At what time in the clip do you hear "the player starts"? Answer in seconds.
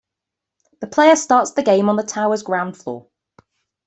0.79-1.51